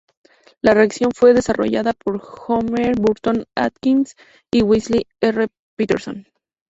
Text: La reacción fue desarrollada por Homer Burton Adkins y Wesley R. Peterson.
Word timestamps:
La 0.61 0.73
reacción 0.73 1.11
fue 1.13 1.35
desarrollada 1.35 1.93
por 1.93 2.19
Homer 2.47 2.95
Burton 2.99 3.45
Adkins 3.53 4.15
y 4.51 4.63
Wesley 4.63 5.05
R. 5.19 5.47
Peterson. 5.75 6.25